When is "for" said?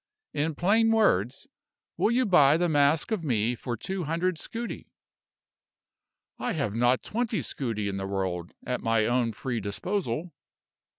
3.53-3.77